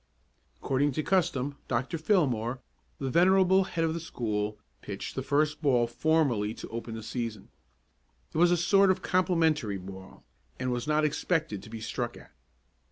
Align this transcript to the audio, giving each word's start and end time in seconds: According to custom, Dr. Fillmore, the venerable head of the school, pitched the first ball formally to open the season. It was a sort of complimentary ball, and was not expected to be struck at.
According 0.57 0.93
to 0.93 1.03
custom, 1.03 1.57
Dr. 1.67 1.99
Fillmore, 1.99 2.59
the 2.97 3.11
venerable 3.11 3.65
head 3.65 3.83
of 3.85 3.93
the 3.93 3.99
school, 3.99 4.57
pitched 4.81 5.13
the 5.13 5.21
first 5.21 5.61
ball 5.61 5.85
formally 5.85 6.55
to 6.55 6.67
open 6.69 6.95
the 6.95 7.03
season. 7.03 7.49
It 8.33 8.39
was 8.39 8.49
a 8.49 8.57
sort 8.57 8.89
of 8.89 9.03
complimentary 9.03 9.77
ball, 9.77 10.23
and 10.59 10.71
was 10.71 10.87
not 10.87 11.05
expected 11.05 11.61
to 11.61 11.69
be 11.69 11.81
struck 11.81 12.17
at. 12.17 12.31